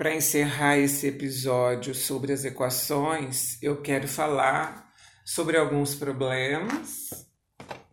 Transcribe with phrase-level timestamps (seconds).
[0.00, 4.90] Para encerrar esse episódio sobre as equações, eu quero falar
[5.22, 7.10] sobre alguns problemas.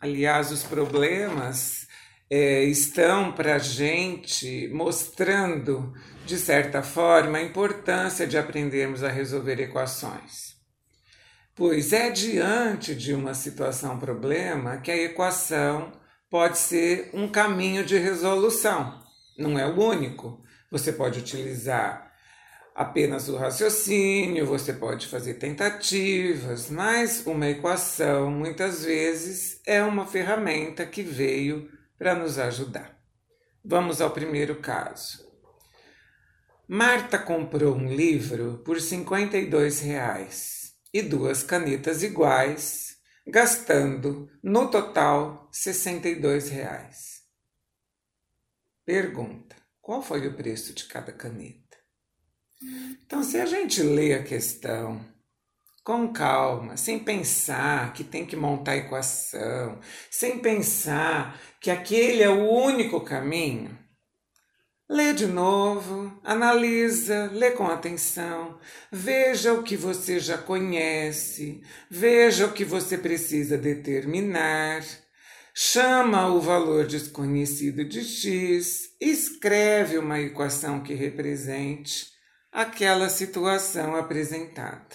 [0.00, 1.86] Aliás, os problemas
[2.30, 5.92] é, estão para a gente mostrando,
[6.24, 10.56] de certa forma, a importância de aprendermos a resolver equações.
[11.54, 15.92] Pois é diante de uma situação problema que a equação
[16.30, 18.98] pode ser um caminho de resolução,
[19.36, 22.10] não é o único você pode utilizar
[22.74, 30.86] apenas o raciocínio, você pode fazer tentativas, mas uma equação muitas vezes é uma ferramenta
[30.86, 32.98] que veio para nos ajudar.
[33.62, 35.28] Vamos ao primeiro caso.
[36.66, 46.48] Marta comprou um livro por 52 reais e duas canetas iguais, gastando no total 62
[46.48, 47.22] reais.
[48.86, 49.59] Pergunta:
[49.90, 51.76] qual foi o preço de cada caneta.
[53.04, 55.04] Então, se a gente lê a questão
[55.82, 62.48] com calma, sem pensar que tem que montar equação, sem pensar que aquele é o
[62.48, 63.76] único caminho,
[64.88, 68.60] lê de novo, analisa, lê com atenção,
[68.92, 74.84] veja o que você já conhece, veja o que você precisa determinar
[75.62, 82.06] chama o valor desconhecido de x, escreve uma equação que represente
[82.50, 84.88] aquela situação apresentada.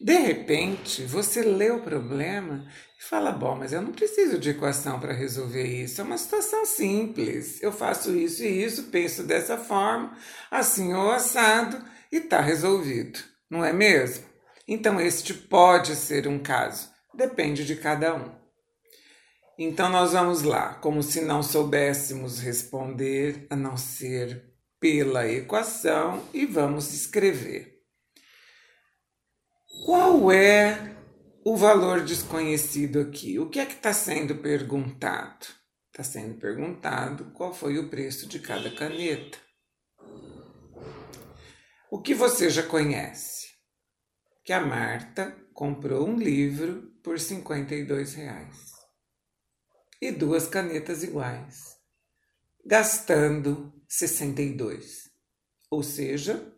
[0.00, 2.66] De repente, você lê o problema
[2.98, 6.64] e fala: Bom, mas eu não preciso de equação para resolver isso, é uma situação
[6.64, 7.62] simples.
[7.62, 10.16] Eu faço isso e isso, penso dessa forma,
[10.50, 11.78] assim ou assado,
[12.10, 13.18] e está resolvido,
[13.50, 14.24] não é mesmo?
[14.66, 18.37] Então, este pode ser um caso, depende de cada um.
[19.60, 26.46] Então nós vamos lá, como se não soubéssemos responder a não ser pela equação e
[26.46, 27.82] vamos escrever.
[29.84, 30.94] Qual é
[31.44, 33.40] o valor desconhecido aqui?
[33.40, 35.46] O que é que está sendo perguntado?
[35.90, 39.38] Está sendo perguntado qual foi o preço de cada caneta.
[41.90, 43.48] O que você já conhece?
[44.44, 48.77] Que a Marta comprou um livro por 52 reais
[50.00, 51.76] e duas canetas iguais,
[52.64, 55.08] gastando 62.
[55.70, 56.52] Ou seja,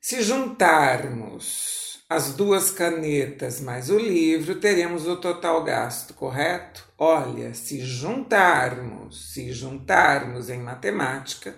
[0.00, 6.88] se juntarmos as duas canetas mais o livro, teremos o total gasto, correto?
[6.98, 11.54] Olha, se juntarmos, se juntarmos em matemática,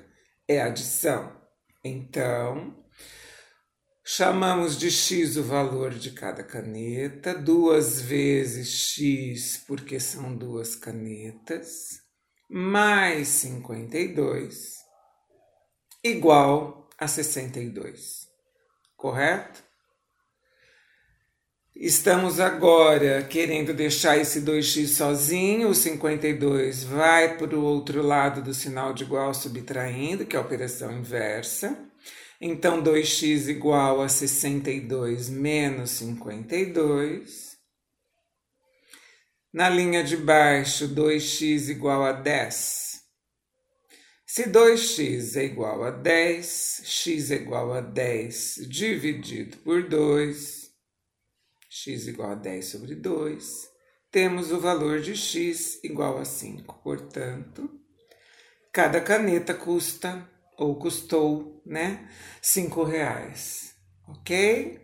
[0.46, 1.32] é adição.
[1.82, 2.81] Então,
[4.04, 12.00] Chamamos de x o valor de cada caneta, duas vezes x, porque são duas canetas,
[12.50, 14.74] mais 52,
[16.02, 18.26] igual a 62.
[18.96, 19.62] Correto?
[21.76, 28.52] Estamos agora querendo deixar esse 2x sozinho, o 52 vai para o outro lado do
[28.52, 31.91] sinal de igual subtraindo, que é a operação inversa.
[32.44, 37.56] Então, 2x igual a 62 menos 52.
[39.52, 43.00] Na linha de baixo, 2x igual a 10.
[44.26, 50.72] Se 2x é igual a 10, x é igual a 10 dividido por 2,
[51.70, 53.70] x igual a 10 sobre 2,
[54.10, 56.82] temos o valor de x igual a 5.
[56.82, 57.70] Portanto,
[58.72, 62.08] cada caneta custa ou custou, né,
[62.40, 63.74] cinco reais,
[64.06, 64.80] ok?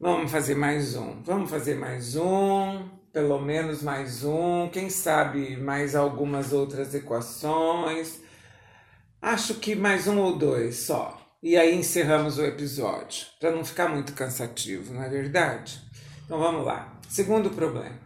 [0.00, 5.94] Vamos fazer mais um, vamos fazer mais um, pelo menos mais um, quem sabe mais
[5.94, 8.20] algumas outras equações.
[9.22, 11.20] Acho que mais um ou dois só.
[11.42, 15.80] E aí encerramos o episódio, para não ficar muito cansativo, não é verdade?
[16.24, 17.00] Então vamos lá.
[17.08, 17.98] Segundo problema.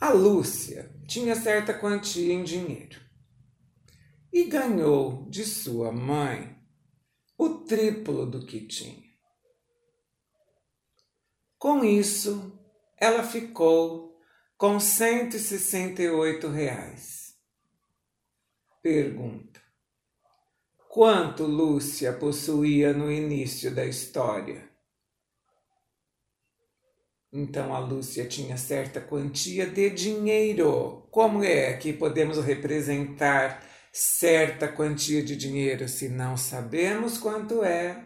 [0.00, 3.03] A Lúcia tinha certa quantia em dinheiro
[4.34, 6.58] e ganhou de sua mãe
[7.38, 9.14] o triplo do que tinha.
[11.56, 12.52] Com isso,
[12.98, 14.18] ela ficou
[14.58, 17.36] com 168 reais.
[18.82, 19.62] Pergunta:
[20.88, 24.68] Quanto Lúcia possuía no início da história?
[27.32, 31.06] Então a Lúcia tinha certa quantia de dinheiro.
[31.12, 38.04] Como é que podemos representar certa quantia de dinheiro, se não sabemos quanto é,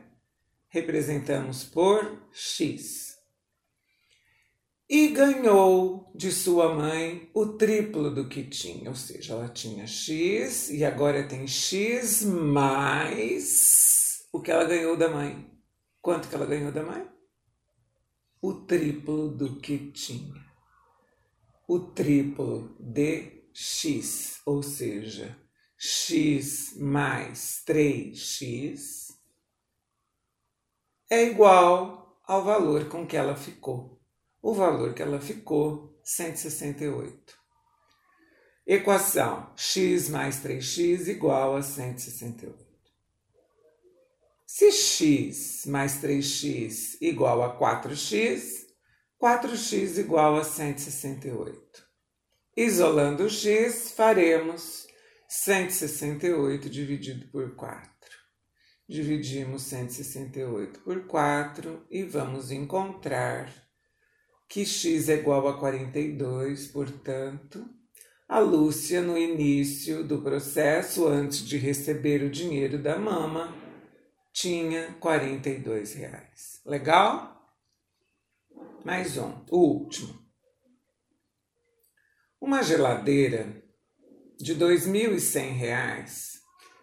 [0.69, 3.17] representamos por X.
[4.91, 10.71] e ganhou de sua mãe o triplo do que tinha, ou seja, ela tinha X
[10.71, 15.51] e agora tem X mais o que ela ganhou da mãe.
[16.01, 17.07] Quanto que ela ganhou da mãe?
[18.41, 20.43] O triplo do que tinha.
[21.67, 25.37] O triplo de X, ou seja,
[25.79, 29.17] X mais 3X
[31.09, 33.99] é igual ao valor com que ela ficou
[34.41, 37.37] o valor que ela ficou, 168.
[38.67, 42.67] Equação x mais 3x igual a 168.
[44.47, 48.67] Se x mais 3x igual a 4x,
[49.21, 51.87] 4x igual a 168.
[52.57, 54.88] Isolando o x, faremos
[55.29, 57.87] 168 dividido por 4.
[58.89, 63.53] Dividimos 168 por 4 e vamos encontrar
[64.49, 67.69] que x é igual a 42, portanto,
[68.27, 73.55] a Lúcia, no início do processo, antes de receber o dinheiro da mama,
[74.33, 76.63] tinha 42 reais.
[76.65, 77.55] Legal?
[78.83, 80.27] Mais um, o último.
[82.41, 83.68] Uma geladeira
[84.39, 86.39] de R$ 2.100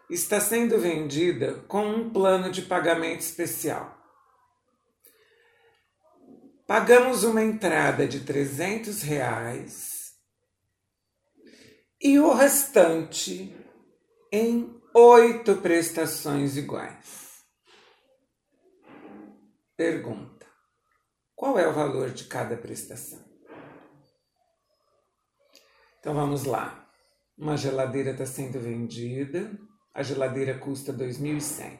[0.10, 3.96] está sendo vendida com um plano de pagamento especial.
[6.68, 10.16] Pagamos uma entrada de 300 reais
[12.02, 13.56] e o restante
[14.32, 17.44] em oito prestações iguais.
[19.78, 20.46] Pergunta:
[21.36, 23.24] qual é o valor de cada prestação?
[26.00, 26.85] Então vamos lá.
[27.38, 29.52] Uma geladeira está sendo vendida,
[29.94, 31.80] a geladeira custa 2.100.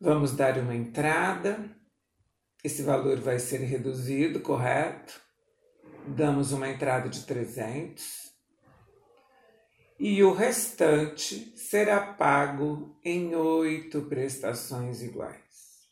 [0.00, 1.76] Vamos dar uma entrada
[2.62, 5.20] esse valor vai ser reduzido, correto?
[6.06, 8.32] Damos uma entrada de 300
[9.98, 15.88] e o restante será pago em oito prestações iguais.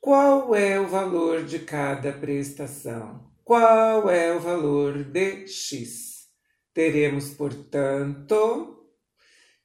[0.00, 3.30] Qual é o valor de cada prestação?
[3.46, 6.26] Qual é o valor de X?
[6.74, 8.90] Teremos, portanto,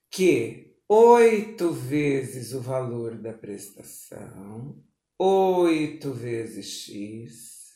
[0.08, 4.80] que 8 vezes o valor da prestação,
[5.18, 7.72] 8 vezes X,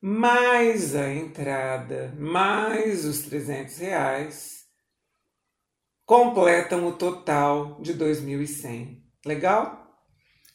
[0.00, 4.64] mais a entrada, mais os 300 reais,
[6.06, 9.04] completam o total de 2.100.
[9.26, 9.94] Legal?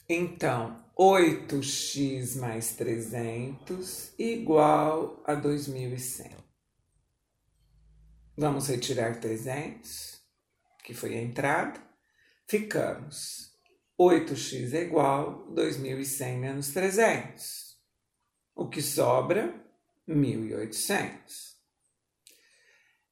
[0.10, 6.32] Então, 8x mais 300 igual a 2.100.
[8.36, 10.22] Vamos retirar 300,
[10.84, 11.90] que foi a entrada
[12.50, 13.54] ficamos
[14.00, 17.78] 8x é igual a 2.100 menos 300.
[18.56, 19.54] O que sobra?
[20.08, 21.60] 1.800.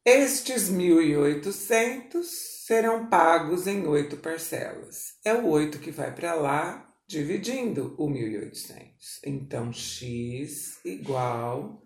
[0.03, 5.17] Estes 1.800 serão pagos em oito parcelas.
[5.23, 9.21] É o 8 que vai para lá, dividindo o 1.800.
[9.25, 11.81] Então, x igual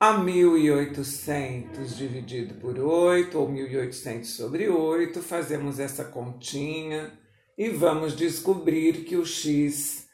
[0.00, 7.12] a 1.800 dividido por 8, ou 1.800 sobre 8, fazemos essa continha
[7.56, 10.08] e vamos descobrir que o x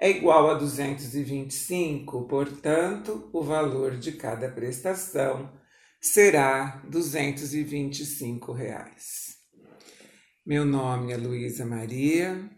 [0.00, 5.52] é igual a 225, portanto, o valor de cada prestação
[6.00, 9.38] será 225 reais.
[10.46, 12.50] Meu nome é Luísa Maria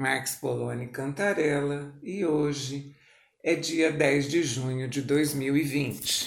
[0.00, 2.96] Marques Poloni Cantarella e hoje
[3.44, 6.26] é dia 10 de junho de 2020.